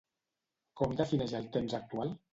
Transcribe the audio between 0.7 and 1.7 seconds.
Com defineix el